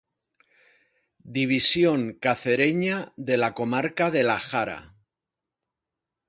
[1.37, 4.95] División cacereña de la comarca de La Jara.